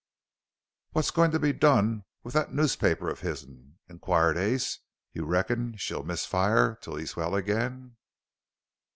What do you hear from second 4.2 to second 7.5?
Ace. "You reckon she'll miss fire till he's well